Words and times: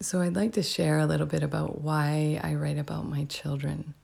So, 0.00 0.20
I'd 0.20 0.36
like 0.36 0.52
to 0.52 0.62
share 0.62 1.00
a 1.00 1.06
little 1.06 1.26
bit 1.26 1.42
about 1.42 1.80
why 1.80 2.40
I 2.40 2.54
write 2.54 2.78
about 2.78 3.08
my 3.08 3.24
children. 3.24 3.94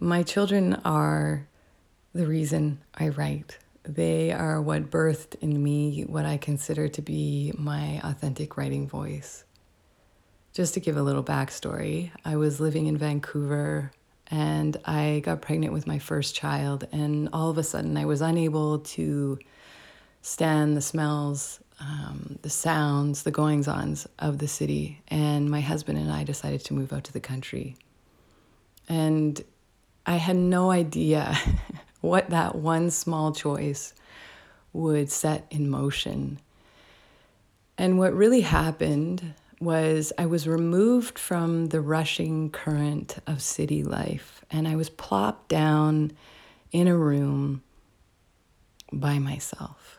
My 0.00 0.22
children 0.22 0.80
are 0.82 1.46
the 2.14 2.26
reason 2.26 2.80
I 2.94 3.10
write. 3.10 3.58
They 3.82 4.32
are 4.32 4.62
what 4.62 4.90
birthed 4.90 5.34
in 5.42 5.62
me 5.62 6.04
what 6.04 6.24
I 6.24 6.38
consider 6.38 6.88
to 6.88 7.02
be 7.02 7.52
my 7.58 8.00
authentic 8.02 8.56
writing 8.56 8.88
voice. 8.88 9.44
Just 10.54 10.72
to 10.72 10.80
give 10.80 10.96
a 10.96 11.02
little 11.02 11.22
backstory, 11.22 12.10
I 12.24 12.36
was 12.36 12.58
living 12.58 12.86
in 12.86 12.96
Vancouver 12.96 13.92
and 14.28 14.74
I 14.86 15.20
got 15.22 15.42
pregnant 15.42 15.74
with 15.74 15.86
my 15.86 15.98
first 15.98 16.34
child, 16.34 16.88
and 16.92 17.28
all 17.32 17.50
of 17.50 17.58
a 17.58 17.62
sudden 17.62 17.96
I 17.98 18.06
was 18.06 18.22
unable 18.22 18.78
to 18.78 19.38
stand 20.22 20.76
the 20.76 20.80
smells, 20.80 21.60
um, 21.80 22.38
the 22.42 22.50
sounds, 22.50 23.22
the 23.22 23.30
goings 23.30 23.68
ons 23.68 24.06
of 24.18 24.38
the 24.38 24.48
city. 24.48 25.02
And 25.08 25.50
my 25.50 25.60
husband 25.60 25.98
and 25.98 26.10
I 26.10 26.24
decided 26.24 26.64
to 26.64 26.74
move 26.74 26.92
out 26.92 27.04
to 27.04 27.12
the 27.12 27.20
country. 27.20 27.76
And 28.88 29.42
I 30.06 30.16
had 30.16 30.36
no 30.36 30.70
idea 30.70 31.36
what 32.00 32.30
that 32.30 32.54
one 32.54 32.90
small 32.90 33.32
choice 33.32 33.92
would 34.72 35.10
set 35.10 35.46
in 35.50 35.68
motion. 35.68 36.38
And 37.78 37.98
what 37.98 38.14
really 38.14 38.42
happened 38.42 39.34
was 39.60 40.12
I 40.18 40.26
was 40.26 40.46
removed 40.46 41.18
from 41.18 41.66
the 41.66 41.80
rushing 41.80 42.50
current 42.50 43.18
of 43.26 43.42
city 43.42 43.82
life 43.82 44.44
and 44.50 44.68
I 44.68 44.76
was 44.76 44.90
plopped 44.90 45.48
down 45.48 46.12
in 46.72 46.88
a 46.88 46.96
room 46.96 47.62
by 48.92 49.18
myself. 49.18 49.95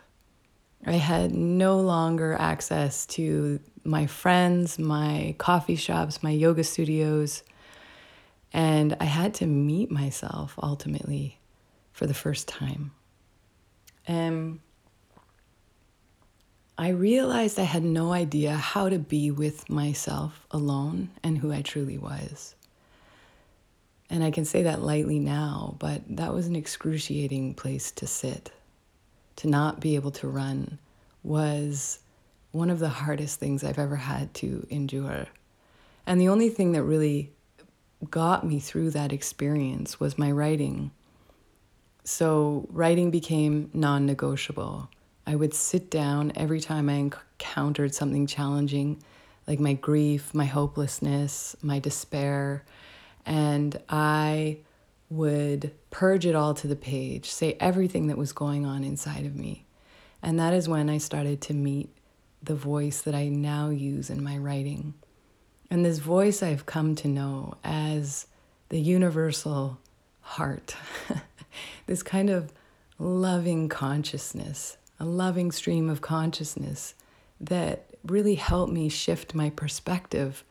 I 0.87 0.93
had 0.93 1.33
no 1.33 1.81
longer 1.81 2.37
access 2.39 3.05
to 3.07 3.59
my 3.83 4.07
friends, 4.07 4.79
my 4.79 5.35
coffee 5.37 5.75
shops, 5.75 6.23
my 6.23 6.31
yoga 6.31 6.63
studios, 6.63 7.43
and 8.53 8.95
I 9.01 9.03
had 9.03 9.33
to 9.35 9.45
meet 9.45 9.91
myself 9.91 10.57
ultimately 10.63 11.39
for 11.91 12.07
the 12.07 12.13
first 12.13 12.47
time. 12.47 12.91
And 14.07 14.59
I 16.77 16.89
realized 16.89 17.59
I 17.59 17.63
had 17.63 17.83
no 17.83 18.13
idea 18.13 18.55
how 18.55 18.87
to 18.87 18.97
be 18.97 19.29
with 19.29 19.69
myself 19.69 20.47
alone 20.51 21.09
and 21.21 21.37
who 21.37 21.51
I 21.51 21.63
truly 21.63 21.97
was. 21.97 22.55
And 24.09 24.23
I 24.23 24.31
can 24.31 24.45
say 24.45 24.63
that 24.63 24.81
lightly 24.81 25.19
now, 25.19 25.75
but 25.79 26.03
that 26.15 26.33
was 26.33 26.47
an 26.47 26.55
excruciating 26.55 27.55
place 27.55 27.91
to 27.91 28.07
sit. 28.07 28.51
To 29.37 29.47
not 29.47 29.79
be 29.79 29.95
able 29.95 30.11
to 30.11 30.27
run 30.27 30.79
was 31.23 31.99
one 32.51 32.69
of 32.69 32.79
the 32.79 32.89
hardest 32.89 33.39
things 33.39 33.63
I've 33.63 33.79
ever 33.79 33.95
had 33.95 34.33
to 34.35 34.65
endure. 34.69 35.27
And 36.05 36.19
the 36.19 36.29
only 36.29 36.49
thing 36.49 36.71
that 36.71 36.83
really 36.83 37.31
got 38.09 38.45
me 38.45 38.59
through 38.59 38.91
that 38.91 39.11
experience 39.11 39.99
was 39.99 40.17
my 40.17 40.31
writing. 40.31 40.91
So, 42.03 42.67
writing 42.71 43.11
became 43.11 43.69
non 43.73 44.05
negotiable. 44.05 44.89
I 45.25 45.35
would 45.35 45.53
sit 45.53 45.91
down 45.91 46.31
every 46.35 46.61
time 46.61 46.89
I 46.89 46.93
encountered 46.93 47.93
something 47.93 48.27
challenging, 48.27 49.03
like 49.45 49.59
my 49.59 49.73
grief, 49.73 50.33
my 50.33 50.45
hopelessness, 50.45 51.55
my 51.61 51.79
despair, 51.79 52.63
and 53.25 53.77
I 53.89 54.59
would 55.09 55.71
purge 55.89 56.25
it 56.25 56.35
all 56.35 56.53
to 56.53 56.67
the 56.67 56.75
page, 56.75 57.29
say 57.29 57.55
everything 57.59 58.07
that 58.07 58.17
was 58.17 58.33
going 58.33 58.65
on 58.65 58.83
inside 58.83 59.25
of 59.25 59.35
me. 59.35 59.65
And 60.21 60.39
that 60.39 60.53
is 60.53 60.67
when 60.67 60.89
I 60.89 60.97
started 60.97 61.41
to 61.41 61.53
meet 61.53 61.89
the 62.41 62.55
voice 62.55 63.01
that 63.01 63.15
I 63.15 63.29
now 63.29 63.69
use 63.69 64.09
in 64.09 64.23
my 64.23 64.37
writing. 64.37 64.93
And 65.69 65.85
this 65.85 65.99
voice 65.99 66.41
I've 66.43 66.65
come 66.65 66.95
to 66.95 67.07
know 67.07 67.55
as 67.63 68.27
the 68.69 68.79
universal 68.79 69.79
heart, 70.21 70.75
this 71.85 72.03
kind 72.03 72.29
of 72.29 72.53
loving 72.99 73.69
consciousness, 73.69 74.77
a 74.99 75.05
loving 75.05 75.51
stream 75.51 75.89
of 75.89 76.01
consciousness 76.01 76.95
that 77.39 77.85
really 78.05 78.35
helped 78.35 78.73
me 78.73 78.89
shift 78.89 79.35
my 79.35 79.49
perspective 79.49 80.43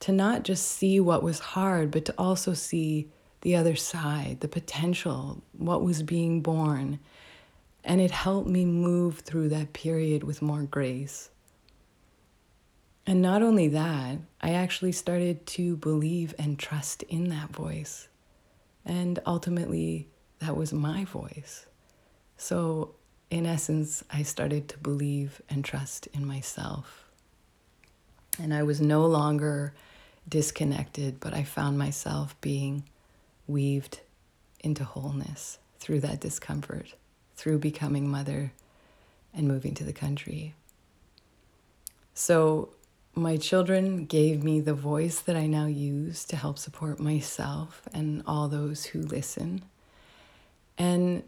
to 0.00 0.12
not 0.12 0.44
just 0.44 0.66
see 0.66 1.00
what 1.00 1.22
was 1.22 1.38
hard, 1.38 1.90
but 1.90 2.04
to 2.04 2.14
also 2.18 2.54
see 2.54 3.08
the 3.46 3.54
other 3.54 3.76
side, 3.76 4.40
the 4.40 4.48
potential, 4.48 5.40
what 5.56 5.80
was 5.80 6.02
being 6.02 6.40
born. 6.40 6.98
And 7.84 8.00
it 8.00 8.10
helped 8.10 8.48
me 8.48 8.64
move 8.64 9.20
through 9.20 9.50
that 9.50 9.72
period 9.72 10.24
with 10.24 10.42
more 10.42 10.64
grace. 10.64 11.30
And 13.06 13.22
not 13.22 13.42
only 13.42 13.68
that, 13.68 14.18
I 14.40 14.54
actually 14.54 14.90
started 14.90 15.46
to 15.46 15.76
believe 15.76 16.34
and 16.40 16.58
trust 16.58 17.04
in 17.04 17.28
that 17.28 17.50
voice. 17.50 18.08
And 18.84 19.20
ultimately, 19.24 20.08
that 20.40 20.56
was 20.56 20.72
my 20.72 21.04
voice. 21.04 21.66
So, 22.36 22.96
in 23.30 23.46
essence, 23.46 24.02
I 24.12 24.24
started 24.24 24.68
to 24.70 24.78
believe 24.78 25.40
and 25.48 25.64
trust 25.64 26.08
in 26.08 26.26
myself. 26.26 27.04
And 28.42 28.52
I 28.52 28.64
was 28.64 28.80
no 28.80 29.06
longer 29.06 29.72
disconnected, 30.28 31.20
but 31.20 31.32
I 31.32 31.44
found 31.44 31.78
myself 31.78 32.34
being 32.40 32.82
weaved 33.46 34.00
into 34.60 34.84
wholeness 34.84 35.58
through 35.78 36.00
that 36.00 36.20
discomfort, 36.20 36.94
through 37.36 37.58
becoming 37.58 38.08
mother 38.08 38.52
and 39.34 39.46
moving 39.46 39.74
to 39.74 39.84
the 39.84 39.92
country. 39.92 40.54
So, 42.14 42.70
my 43.14 43.38
children 43.38 44.04
gave 44.04 44.44
me 44.44 44.60
the 44.60 44.74
voice 44.74 45.20
that 45.20 45.36
I 45.36 45.46
now 45.46 45.66
use 45.66 46.24
to 46.26 46.36
help 46.36 46.58
support 46.58 47.00
myself 47.00 47.88
and 47.94 48.22
all 48.26 48.48
those 48.48 48.84
who 48.84 49.00
listen. 49.00 49.62
And 50.76 51.22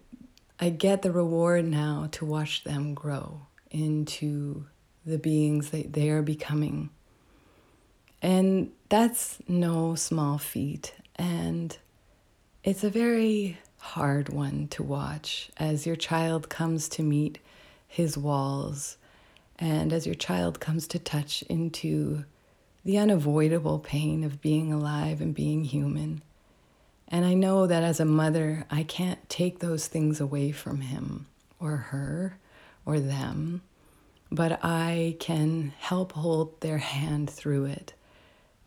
I 0.60 0.68
get 0.68 1.00
the 1.00 1.12
reward 1.12 1.64
now 1.64 2.08
to 2.12 2.26
watch 2.26 2.64
them 2.64 2.92
grow 2.92 3.42
into 3.70 4.66
the 5.06 5.18
beings 5.18 5.70
that 5.70 5.94
they 5.94 6.10
are 6.10 6.22
becoming. 6.22 6.90
And 8.20 8.72
that's 8.88 9.38
no 9.48 9.94
small 9.94 10.36
feat. 10.36 10.94
And 11.16 11.76
it's 12.64 12.84
a 12.84 12.90
very 12.90 13.58
hard 13.78 14.28
one 14.28 14.68
to 14.68 14.82
watch 14.82 15.50
as 15.56 15.86
your 15.86 15.96
child 15.96 16.48
comes 16.48 16.88
to 16.88 17.02
meet 17.02 17.38
his 17.86 18.18
walls 18.18 18.96
and 19.58 19.92
as 19.92 20.06
your 20.06 20.14
child 20.14 20.60
comes 20.60 20.86
to 20.88 20.98
touch 20.98 21.42
into 21.42 22.24
the 22.84 22.98
unavoidable 22.98 23.78
pain 23.78 24.24
of 24.24 24.40
being 24.40 24.72
alive 24.72 25.20
and 25.20 25.34
being 25.34 25.64
human. 25.64 26.22
And 27.08 27.24
I 27.24 27.34
know 27.34 27.66
that 27.66 27.82
as 27.82 28.00
a 28.00 28.04
mother, 28.04 28.64
I 28.70 28.82
can't 28.82 29.28
take 29.28 29.58
those 29.58 29.86
things 29.86 30.20
away 30.20 30.52
from 30.52 30.80
him 30.80 31.26
or 31.58 31.76
her 31.76 32.38
or 32.84 33.00
them, 33.00 33.62
but 34.30 34.60
I 34.62 35.16
can 35.18 35.72
help 35.78 36.12
hold 36.12 36.60
their 36.60 36.78
hand 36.78 37.30
through 37.30 37.66
it 37.66 37.94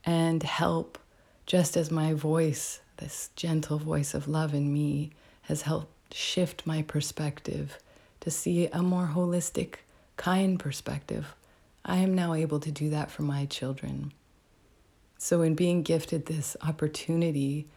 and 0.03 0.41
help, 0.43 0.97
just 1.45 1.77
as 1.77 1.91
my 1.91 2.13
voice, 2.13 2.80
this 3.01 3.31
gentle 3.35 3.77
voice 3.77 4.13
of 4.13 4.29
love 4.29 4.53
in 4.53 4.71
me, 4.71 5.11
has 5.43 5.63
helped 5.63 6.13
shift 6.13 6.65
my 6.65 6.81
perspective 6.81 7.77
to 8.21 8.31
see 8.31 8.67
a 8.67 8.81
more 8.81 9.11
holistic 9.13 9.75
kind 10.15 10.59
perspective, 10.59 11.35
I 11.83 11.97
am 11.97 12.13
now 12.13 12.33
able 12.33 12.59
to 12.59 12.71
do 12.71 12.89
that 12.91 13.09
for 13.09 13.23
my 13.23 13.45
children. 13.45 14.13
So, 15.17 15.41
in 15.41 15.55
being 15.55 15.81
gifted 15.81 16.27
this 16.27 16.55
opportunity, 16.61 17.67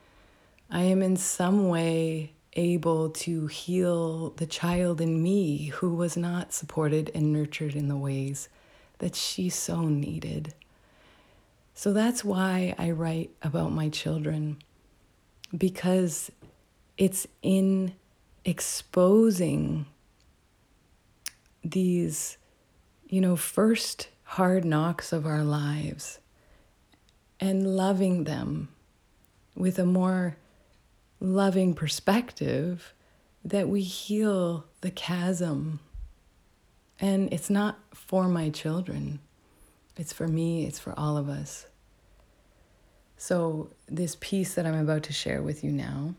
I 0.71 0.83
am 0.83 1.03
in 1.03 1.17
some 1.17 1.69
way 1.69 2.33
able 2.53 3.11
to 3.11 3.47
heal 3.47 4.31
the 4.31 4.47
child 4.47 5.01
in 5.01 5.23
me 5.23 5.67
who 5.67 5.95
was 5.95 6.17
not 6.17 6.53
supported 6.53 7.11
and 7.15 7.33
nurtured 7.33 7.75
in 7.75 7.89
the 7.89 7.97
ways 7.97 8.49
that 8.99 9.17
she 9.17 9.49
so 9.49 9.83
needed. 9.83 10.55
So 11.75 11.93
that's 11.93 12.25
why 12.25 12.75
I 12.79 12.93
write 12.93 13.31
about 13.43 13.73
my 13.73 13.89
children, 13.89 14.59
because 15.57 16.31
it's 16.97 17.27
in 17.43 17.95
exposing 18.45 19.87
these, 21.63 22.37
you 23.09 23.21
know, 23.21 23.37
first 23.37 24.09
hard 24.25 24.65
knocks 24.65 25.13
of 25.13 25.27
our 25.27 25.43
lives 25.43 26.19
and 27.41 27.77
loving 27.77 28.25
them 28.25 28.69
with 29.55 29.79
a 29.79 29.85
more 29.85 30.37
loving 31.21 31.75
perspective 31.75 32.93
that 33.45 33.69
we 33.69 33.83
heal 33.83 34.65
the 34.81 34.91
chasm. 34.91 35.81
And 37.01 37.33
it's 37.33 37.51
not 37.51 37.79
for 37.93 38.29
my 38.29 38.51
children, 38.51 39.21
it's 39.97 40.13
for 40.13 40.27
me, 40.27 40.67
it's 40.67 40.79
for 40.79 40.99
all 40.99 41.17
of 41.17 41.29
us. 41.29 41.67
So, 43.27 43.71
this 43.87 44.19
piece 44.21 44.53
that 44.53 44.67
I'm 44.67 44.79
about 44.79 45.05
to 45.05 45.15
share 45.15 45.41
with 45.41 45.65
you 45.65 45.73
now, 45.73 46.13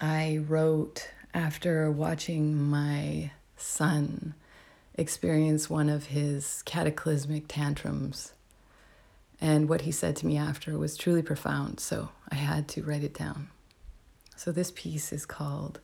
I 0.00 0.40
wrote 0.48 1.10
after 1.34 1.90
watching 1.90 2.56
my 2.56 3.32
son 3.58 4.32
experience 4.94 5.68
one 5.68 5.90
of 5.90 6.06
his 6.06 6.62
cataclysmic 6.62 7.44
tantrums. 7.46 8.32
And 9.38 9.68
what 9.68 9.82
he 9.82 9.92
said 9.92 10.16
to 10.16 10.26
me 10.26 10.38
after 10.38 10.78
was 10.78 10.96
truly 10.96 11.20
profound, 11.20 11.78
so 11.78 12.08
I 12.30 12.36
had 12.36 12.68
to 12.68 12.82
write 12.82 13.04
it 13.04 13.12
down. 13.12 13.50
So 14.34 14.50
this 14.50 14.72
piece 14.74 15.12
is 15.12 15.26
called 15.26 15.78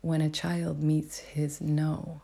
When 0.00 0.20
a 0.20 0.30
Child 0.30 0.80
Meets 0.80 1.18
His 1.18 1.60
No. 1.60 2.20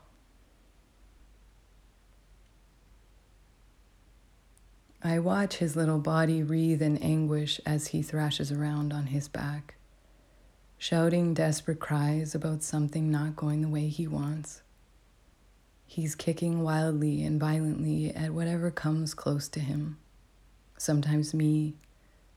I 5.04 5.19
watch 5.19 5.56
his 5.56 5.75
little 5.75 5.99
body 5.99 6.44
writhe 6.44 6.81
in 6.81 6.96
anguish 6.99 7.60
as 7.66 7.88
he 7.88 8.02
thrashes 8.02 8.52
around 8.52 8.93
on 8.93 9.06
his 9.06 9.26
back, 9.26 9.75
shouting 10.78 11.34
desperate 11.34 11.81
cries 11.81 12.37
about 12.37 12.62
something 12.62 13.10
not 13.10 13.34
going 13.34 13.62
the 13.62 13.69
way 13.69 13.88
he 13.88 14.06
wants. 14.06 14.62
He's 15.84 16.14
kicking 16.14 16.62
wildly 16.62 17.25
and 17.25 17.40
violently 17.40 18.14
at 18.14 18.32
whatever 18.32 18.70
comes 18.70 19.12
close 19.12 19.49
to 19.49 19.60
him, 19.60 19.99
sometimes 20.78 21.34
me, 21.34 21.75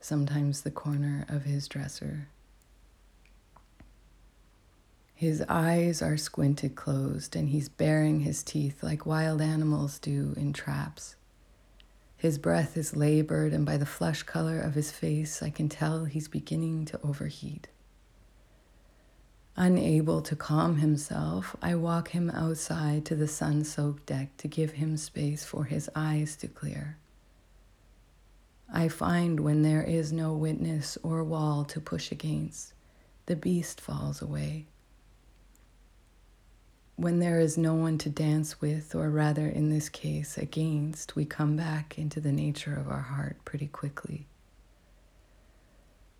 sometimes 0.00 0.62
the 0.62 0.70
corner 0.72 1.24
of 1.28 1.44
his 1.44 1.68
dresser. 1.68 2.28
His 5.14 5.42
eyes 5.48 6.02
are 6.02 6.18
squinted 6.18 6.74
closed, 6.74 7.34
and 7.36 7.48
he's 7.48 7.70
baring 7.70 8.20
his 8.20 8.42
teeth 8.42 8.82
like 8.82 9.06
wild 9.06 9.40
animals 9.40 9.98
do 9.98 10.34
in 10.36 10.52
traps. 10.52 11.15
His 12.16 12.38
breath 12.38 12.76
is 12.76 12.96
labored, 12.96 13.52
and 13.52 13.66
by 13.66 13.76
the 13.76 13.86
flesh 13.86 14.22
color 14.22 14.58
of 14.58 14.74
his 14.74 14.90
face, 14.90 15.42
I 15.42 15.50
can 15.50 15.68
tell 15.68 16.04
he's 16.04 16.28
beginning 16.28 16.86
to 16.86 17.00
overheat. 17.02 17.68
Unable 19.56 20.20
to 20.22 20.36
calm 20.36 20.76
himself, 20.76 21.56
I 21.62 21.74
walk 21.74 22.08
him 22.08 22.30
outside 22.30 23.04
to 23.06 23.14
the 23.14 23.28
sun 23.28 23.64
soaked 23.64 24.06
deck 24.06 24.36
to 24.38 24.48
give 24.48 24.72
him 24.72 24.96
space 24.96 25.44
for 25.44 25.64
his 25.64 25.88
eyes 25.94 26.36
to 26.36 26.48
clear. 26.48 26.98
I 28.72 28.88
find 28.88 29.40
when 29.40 29.62
there 29.62 29.82
is 29.82 30.12
no 30.12 30.32
witness 30.32 30.98
or 31.02 31.22
wall 31.22 31.64
to 31.66 31.80
push 31.80 32.10
against, 32.10 32.74
the 33.26 33.36
beast 33.36 33.80
falls 33.80 34.20
away 34.20 34.66
when 36.96 37.18
there 37.18 37.38
is 37.38 37.58
no 37.58 37.74
one 37.74 37.98
to 37.98 38.08
dance 38.08 38.60
with, 38.60 38.94
or 38.94 39.10
rather, 39.10 39.46
in 39.46 39.68
this 39.68 39.90
case, 39.90 40.38
against, 40.38 41.14
we 41.14 41.26
come 41.26 41.54
back 41.54 41.98
into 41.98 42.20
the 42.20 42.32
nature 42.32 42.74
of 42.74 42.88
our 42.88 43.02
heart 43.02 43.36
pretty 43.44 43.66
quickly. 43.66 44.26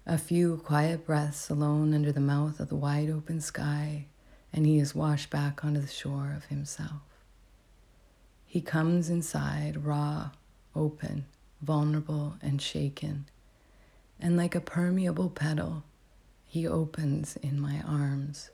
A 0.05 0.19
few 0.19 0.59
quiet 0.59 1.07
breaths 1.07 1.49
alone 1.49 1.95
under 1.95 2.13
the 2.13 2.21
mouth 2.21 2.61
of 2.61 2.69
the 2.69 2.77
wide 2.77 3.09
open 3.09 3.41
sky, 3.41 4.05
and 4.53 4.67
he 4.67 4.79
is 4.79 4.95
washed 4.95 5.31
back 5.31 5.65
onto 5.65 5.81
the 5.81 5.87
shore 5.87 6.35
of 6.37 6.45
himself. 6.45 7.03
He 8.45 8.61
comes 8.61 9.09
inside 9.09 9.85
raw, 9.85 10.31
open, 10.75 11.25
vulnerable, 11.63 12.37
and 12.43 12.61
shaken, 12.61 13.25
and 14.21 14.37
like 14.37 14.55
a 14.55 14.61
permeable 14.61 15.31
petal, 15.31 15.85
he 16.45 16.67
opens 16.67 17.37
in 17.39 17.59
my 17.59 17.83
arms. 17.87 18.51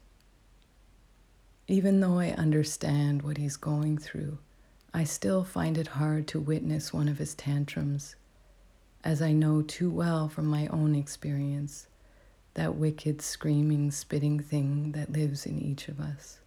Even 1.69 2.01
though 2.01 2.19
I 2.19 2.31
understand 2.31 3.23
what 3.23 3.37
he's 3.37 3.57
going 3.57 3.97
through, 3.97 4.39
I 4.93 5.05
still 5.05 5.45
find 5.45 5.79
it 5.79 5.89
hard 5.89 6.27
to 6.29 6.41
witness 6.41 6.93
one 6.93 7.09
of 7.09 7.19
his 7.19 7.35
tantrums, 7.35 8.17
as 9.05 9.23
I 9.23 9.33
know 9.33 9.63
too 9.63 9.91
well 9.91 10.29
from 10.29 10.47
my 10.47 10.67
own 10.69 10.95
experience 10.95 11.87
that 12.55 12.75
wicked, 12.75 13.23
screaming, 13.23 13.91
spitting 13.91 14.41
thing 14.41 14.93
that 14.93 15.13
lives 15.13 15.47
in 15.47 15.59
each 15.59 15.89
of 15.89 16.01
us. 16.01 16.41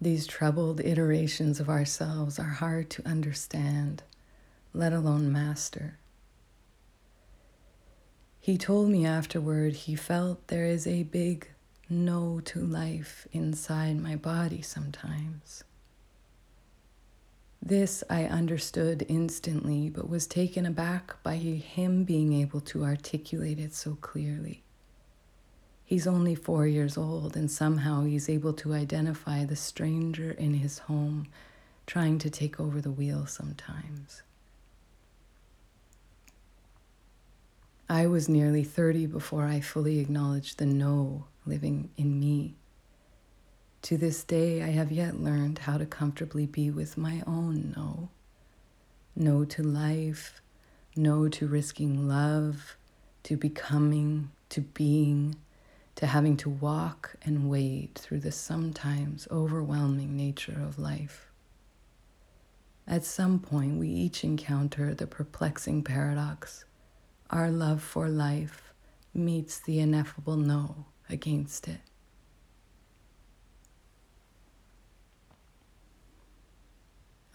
These 0.00 0.26
troubled 0.26 0.80
iterations 0.80 1.60
of 1.60 1.68
ourselves 1.68 2.38
are 2.38 2.44
hard 2.44 2.90
to 2.90 3.06
understand, 3.06 4.02
let 4.74 4.92
alone 4.92 5.30
master. 5.30 5.98
He 8.40 8.58
told 8.58 8.88
me 8.88 9.06
afterward 9.06 9.74
he 9.74 9.94
felt 9.94 10.48
there 10.48 10.66
is 10.66 10.86
a 10.86 11.02
big 11.04 11.48
no 11.90 12.40
to 12.44 12.60
life 12.60 13.26
inside 13.32 13.98
my 13.98 14.16
body 14.16 14.62
sometimes. 14.62 15.64
This 17.60 18.02
I 18.08 18.24
understood 18.24 19.04
instantly, 19.08 19.90
but 19.90 20.08
was 20.08 20.26
taken 20.26 20.64
aback 20.64 21.22
by 21.22 21.36
him 21.36 22.04
being 22.04 22.32
able 22.32 22.60
to 22.62 22.84
articulate 22.84 23.58
it 23.58 23.74
so 23.74 23.98
clearly. 24.00 24.62
He's 25.84 26.06
only 26.06 26.34
four 26.34 26.66
years 26.66 26.96
old, 26.96 27.36
and 27.36 27.50
somehow 27.50 28.04
he's 28.04 28.28
able 28.30 28.52
to 28.54 28.72
identify 28.72 29.44
the 29.44 29.56
stranger 29.56 30.30
in 30.30 30.54
his 30.54 30.78
home 30.78 31.26
trying 31.86 32.18
to 32.20 32.30
take 32.30 32.60
over 32.60 32.80
the 32.80 32.92
wheel 32.92 33.26
sometimes. 33.26 34.22
I 37.90 38.06
was 38.06 38.28
nearly 38.28 38.62
30 38.62 39.06
before 39.06 39.46
I 39.46 39.58
fully 39.58 39.98
acknowledged 39.98 40.58
the 40.58 40.64
no 40.64 41.24
living 41.44 41.90
in 41.96 42.20
me. 42.20 42.54
To 43.82 43.96
this 43.96 44.22
day, 44.22 44.62
I 44.62 44.68
have 44.68 44.92
yet 44.92 45.20
learned 45.20 45.58
how 45.58 45.76
to 45.76 45.86
comfortably 45.86 46.46
be 46.46 46.70
with 46.70 46.96
my 46.96 47.20
own 47.26 47.74
no. 47.76 48.10
No 49.16 49.44
to 49.44 49.64
life, 49.64 50.40
no 50.94 51.26
to 51.30 51.48
risking 51.48 52.06
love, 52.06 52.76
to 53.24 53.36
becoming, 53.36 54.30
to 54.50 54.60
being, 54.60 55.34
to 55.96 56.06
having 56.06 56.36
to 56.36 56.48
walk 56.48 57.16
and 57.22 57.50
wade 57.50 57.96
through 57.96 58.20
the 58.20 58.30
sometimes 58.30 59.26
overwhelming 59.32 60.16
nature 60.16 60.62
of 60.64 60.78
life. 60.78 61.26
At 62.86 63.04
some 63.04 63.40
point, 63.40 63.80
we 63.80 63.88
each 63.88 64.22
encounter 64.22 64.94
the 64.94 65.08
perplexing 65.08 65.82
paradox 65.82 66.64
our 67.30 67.50
love 67.50 67.82
for 67.82 68.08
life 68.08 68.72
meets 69.14 69.58
the 69.60 69.78
ineffable 69.78 70.36
no 70.36 70.86
against 71.08 71.68
it. 71.68 71.80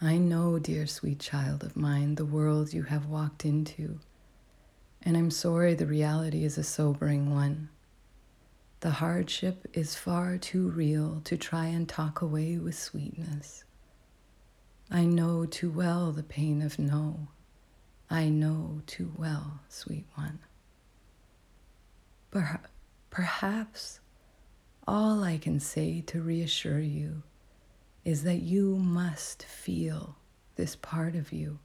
I 0.00 0.18
know, 0.18 0.58
dear 0.58 0.86
sweet 0.86 1.20
child 1.20 1.64
of 1.64 1.76
mine, 1.76 2.16
the 2.16 2.26
world 2.26 2.74
you 2.74 2.84
have 2.84 3.06
walked 3.06 3.46
into, 3.46 3.98
and 5.02 5.16
I'm 5.16 5.30
sorry 5.30 5.74
the 5.74 5.86
reality 5.86 6.44
is 6.44 6.58
a 6.58 6.62
sobering 6.62 7.34
one. 7.34 7.70
The 8.80 8.90
hardship 8.90 9.66
is 9.72 9.94
far 9.94 10.36
too 10.36 10.68
real 10.68 11.22
to 11.24 11.38
try 11.38 11.66
and 11.66 11.88
talk 11.88 12.20
away 12.20 12.58
with 12.58 12.78
sweetness. 12.78 13.64
I 14.90 15.04
know 15.06 15.46
too 15.46 15.70
well 15.70 16.12
the 16.12 16.22
pain 16.22 16.60
of 16.60 16.78
no. 16.78 17.28
I 18.08 18.28
know 18.28 18.82
too 18.86 19.12
well, 19.16 19.60
sweet 19.68 20.06
one. 20.14 20.38
Perhaps 22.30 22.68
Perhaps 23.16 24.00
all 24.86 25.24
I 25.24 25.38
can 25.38 25.58
say 25.58 26.02
to 26.02 26.20
reassure 26.20 26.80
you 26.80 27.22
is 28.04 28.24
that 28.24 28.42
you 28.42 28.76
must 28.76 29.42
feel 29.42 30.16
this 30.56 30.76
part 30.76 31.14
of 31.14 31.32
you. 31.32 31.58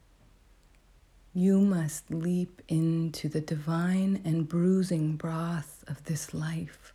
You 1.33 1.59
must 1.59 2.09
leap 2.09 2.61
into 2.69 3.27
the 3.27 3.41
divine 3.41 4.21
and 4.23 4.47
bruising 4.47 5.17
broth 5.17 5.83
of 5.89 6.05
this 6.05 6.33
life, 6.33 6.93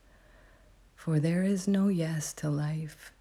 for 0.95 1.21
there 1.21 1.43
is 1.43 1.69
no 1.69 1.89
yes 1.89 2.33
to 2.35 2.49
life 2.49 3.13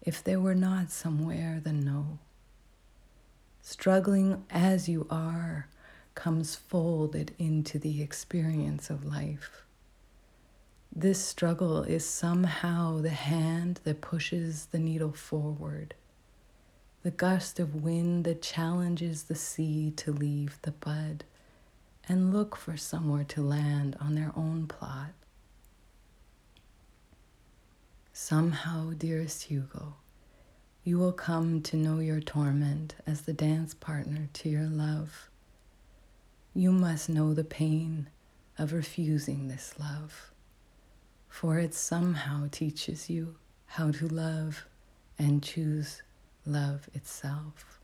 if 0.00 0.22
there 0.22 0.38
were 0.38 0.54
not 0.54 0.92
somewhere 0.92 1.60
the 1.60 1.72
no. 1.72 2.20
Struggling 3.62 4.44
as 4.48 4.88
you 4.88 5.08
are 5.10 5.66
comes 6.14 6.54
folded 6.54 7.34
into 7.38 7.78
the 7.78 8.02
experience 8.02 8.90
of 8.90 9.04
life. 9.04 9.64
This 10.94 11.24
struggle 11.24 11.82
is 11.82 12.06
somehow 12.06 13.00
the 13.00 13.10
hand 13.10 13.80
that 13.84 14.00
pushes 14.00 14.66
the 14.66 14.78
needle 14.78 15.12
forward, 15.12 15.94
the 17.02 17.10
gust 17.10 17.58
of 17.58 17.82
wind 17.82 18.24
that 18.24 18.42
challenges 18.42 19.24
the 19.24 19.34
seed 19.34 19.96
to 19.98 20.12
leave 20.12 20.58
the 20.62 20.70
bud 20.70 21.24
and 22.08 22.32
look 22.32 22.54
for 22.54 22.76
somewhere 22.76 23.24
to 23.24 23.42
land 23.42 23.96
on 24.00 24.14
their 24.14 24.32
own 24.36 24.66
plot. 24.66 25.10
Somehow, 28.12 28.92
dearest 28.92 29.44
Hugo, 29.44 29.96
you 30.84 30.98
will 30.98 31.12
come 31.12 31.60
to 31.62 31.76
know 31.76 31.98
your 31.98 32.20
torment 32.20 32.94
as 33.06 33.22
the 33.22 33.32
dance 33.32 33.74
partner 33.74 34.28
to 34.34 34.48
your 34.48 34.66
love. 34.66 35.28
You 36.54 36.72
must 36.72 37.08
know 37.08 37.34
the 37.34 37.44
pain 37.44 38.08
of 38.58 38.72
refusing 38.72 39.48
this 39.48 39.74
love 39.78 40.30
for 41.34 41.58
it 41.58 41.74
somehow 41.74 42.46
teaches 42.48 43.10
you 43.10 43.34
how 43.66 43.90
to 43.90 44.06
love 44.06 44.66
and 45.18 45.42
choose 45.42 46.00
love 46.46 46.88
itself. 46.94 47.80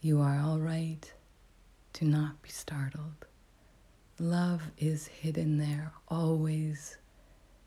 You 0.00 0.18
are 0.22 0.40
all 0.42 0.58
right. 0.58 1.12
Do 1.92 2.06
not 2.06 2.40
be 2.40 2.48
startled. 2.48 3.26
Love 4.18 4.70
is 4.78 5.08
hidden 5.08 5.58
there, 5.58 5.92
always 6.08 6.96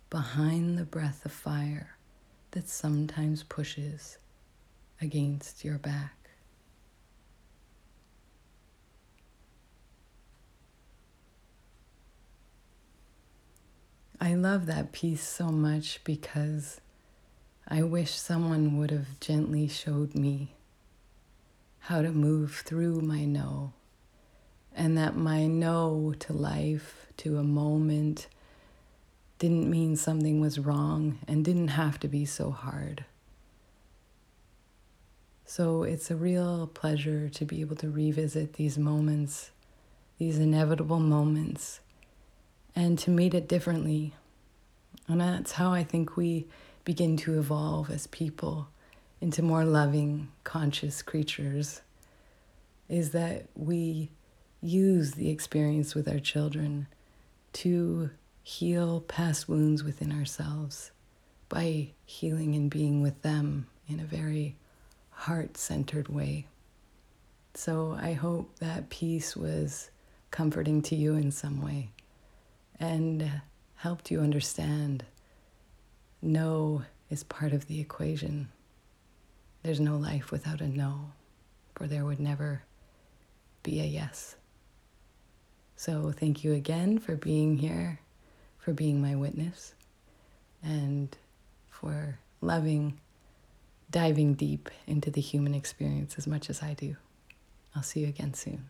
behind 0.09 0.79
the 0.79 0.85
breath 0.85 1.23
of 1.25 1.31
fire 1.31 1.95
that 2.51 2.67
sometimes 2.67 3.43
pushes 3.43 4.17
against 4.99 5.63
your 5.63 5.77
back. 5.77 6.22
I 14.33 14.35
love 14.35 14.65
that 14.65 14.91
piece 14.91 15.21
so 15.21 15.49
much 15.49 16.03
because 16.03 16.81
I 17.67 17.83
wish 17.83 18.09
someone 18.15 18.79
would 18.79 18.89
have 18.89 19.19
gently 19.19 19.67
showed 19.67 20.15
me 20.15 20.55
how 21.81 22.01
to 22.01 22.11
move 22.11 22.63
through 22.65 23.01
my 23.01 23.25
no, 23.25 23.73
and 24.75 24.97
that 24.97 25.15
my 25.15 25.45
no 25.45 26.15
to 26.17 26.33
life, 26.33 27.05
to 27.17 27.37
a 27.37 27.43
moment, 27.43 28.27
didn't 29.37 29.69
mean 29.69 29.95
something 29.95 30.41
was 30.41 30.57
wrong 30.57 31.19
and 31.27 31.45
didn't 31.45 31.67
have 31.67 31.99
to 31.99 32.07
be 32.07 32.25
so 32.25 32.49
hard. 32.49 33.05
So 35.45 35.83
it's 35.83 36.09
a 36.09 36.15
real 36.15 36.65
pleasure 36.65 37.29
to 37.29 37.45
be 37.45 37.61
able 37.61 37.75
to 37.75 37.91
revisit 37.91 38.53
these 38.53 38.79
moments, 38.79 39.51
these 40.17 40.39
inevitable 40.39 40.99
moments, 40.99 41.81
and 42.75 42.97
to 42.97 43.11
meet 43.11 43.35
it 43.35 43.47
differently. 43.47 44.15
And 45.07 45.21
that's 45.21 45.53
how 45.53 45.71
I 45.71 45.83
think 45.83 46.15
we 46.15 46.47
begin 46.85 47.17
to 47.17 47.37
evolve 47.39 47.89
as 47.89 48.07
people 48.07 48.67
into 49.21 49.41
more 49.41 49.63
loving, 49.63 50.29
conscious 50.43 51.01
creatures 51.01 51.81
is 52.89 53.11
that 53.11 53.45
we 53.55 54.09
use 54.61 55.13
the 55.13 55.29
experience 55.29 55.95
with 55.95 56.07
our 56.07 56.19
children 56.19 56.87
to 57.53 58.09
heal 58.41 59.01
past 59.01 59.47
wounds 59.47 59.83
within 59.83 60.11
ourselves 60.11 60.91
by 61.47 61.89
healing 62.05 62.55
and 62.55 62.69
being 62.69 63.01
with 63.01 63.21
them 63.21 63.67
in 63.87 63.99
a 63.99 64.05
very 64.05 64.55
heart 65.11 65.57
centered 65.57 66.09
way. 66.09 66.47
So 67.53 67.97
I 68.01 68.13
hope 68.13 68.59
that 68.59 68.89
piece 68.89 69.35
was 69.35 69.89
comforting 70.31 70.81
to 70.83 70.95
you 70.95 71.15
in 71.15 71.31
some 71.31 71.61
way 71.61 71.91
and 72.79 73.41
helped 73.83 74.09
you 74.09 74.21
understand 74.21 75.03
no 76.21 76.83
is 77.09 77.21
part 77.21 77.51
of 77.51 77.67
the 77.67 77.81
equation. 77.81 78.47
There's 79.61 79.81
no 79.81 79.97
life 79.97 80.31
without 80.31 80.61
a 80.61 80.67
no, 80.69 81.11
for 81.75 81.85
there 81.85 82.05
would 82.05 82.21
never 82.21 82.63
be 83.61 83.81
a 83.81 83.83
yes. 83.83 84.37
So, 85.75 86.13
thank 86.17 86.45
you 86.45 86.53
again 86.53 86.97
for 86.97 87.17
being 87.17 87.57
here, 87.57 87.99
for 88.57 88.71
being 88.71 89.01
my 89.01 89.15
witness, 89.15 89.73
and 90.63 91.13
for 91.69 92.19
loving, 92.39 93.01
diving 93.91 94.33
deep 94.33 94.69
into 94.87 95.11
the 95.11 95.19
human 95.19 95.53
experience 95.53 96.15
as 96.17 96.25
much 96.25 96.49
as 96.49 96.63
I 96.63 96.73
do. 96.73 96.95
I'll 97.75 97.83
see 97.83 97.99
you 97.99 98.07
again 98.07 98.33
soon. 98.33 98.69